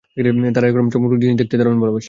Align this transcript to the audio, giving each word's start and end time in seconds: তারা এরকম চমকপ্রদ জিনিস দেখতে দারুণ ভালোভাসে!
তারা 0.55 0.65
এরকম 0.67 0.87
চমকপ্রদ 0.93 1.19
জিনিস 1.23 1.37
দেখতে 1.41 1.55
দারুণ 1.59 1.77
ভালোভাসে! 1.81 1.99